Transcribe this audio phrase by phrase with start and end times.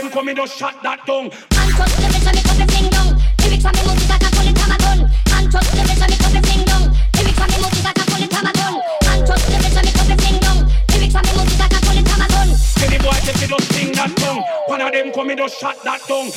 [0.00, 1.24] them come in, just shut that down.
[1.24, 3.18] And touch the rest and me cut the thing down.
[3.42, 5.00] Lyrics and me music that I pull it a gun.
[5.34, 6.82] And touch the me cut the thing down.
[7.18, 8.74] Lyrics me music that I pull it from a gun.
[9.10, 10.58] And touch the me cut the thing down.
[10.94, 12.48] Lyrics me I pull it a gun.
[12.54, 14.42] See the boy take it, just sing that down.
[14.66, 16.30] One of them come in, just shut that down.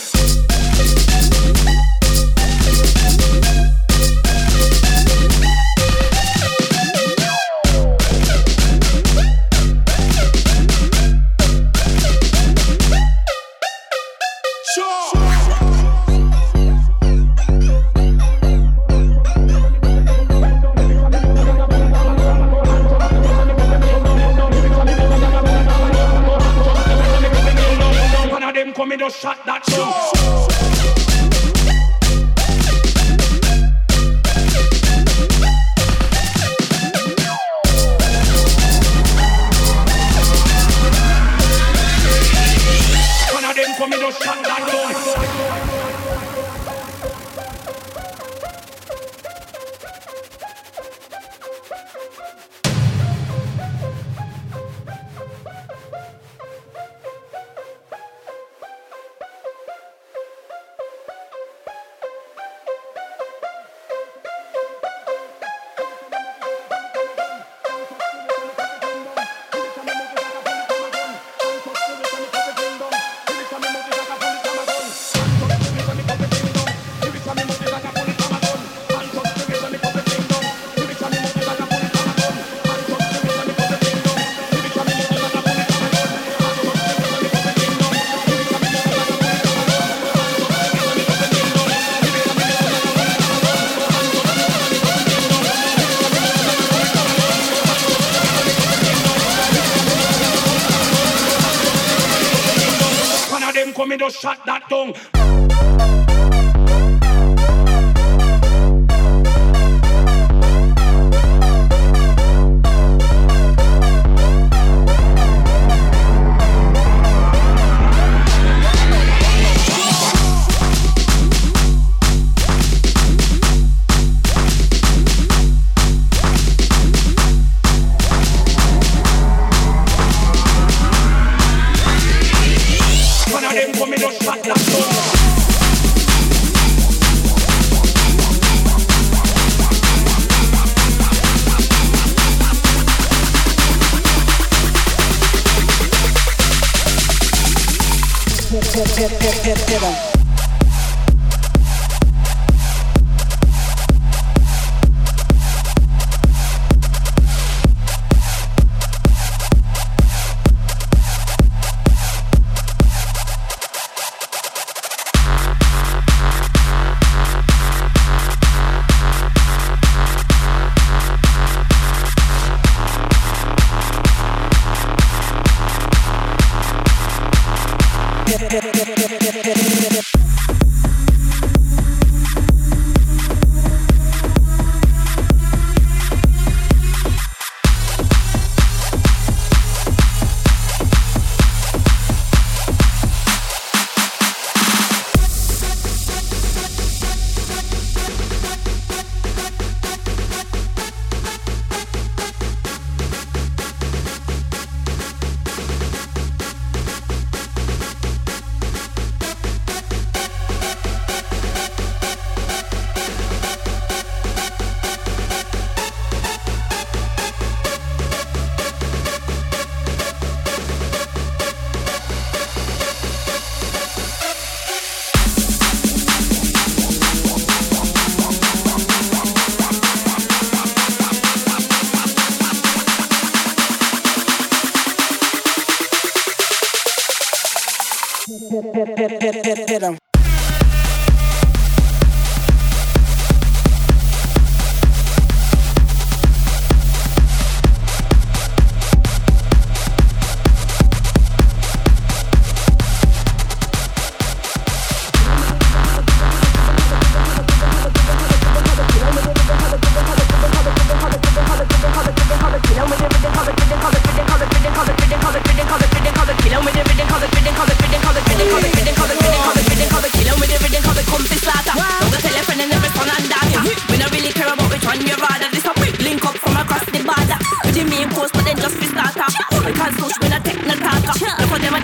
[104.22, 105.11] Shut that down.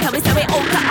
[0.07, 0.86] tell me, say we all got